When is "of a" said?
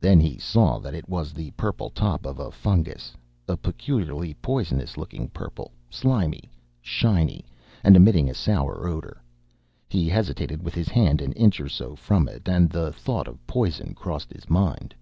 2.26-2.50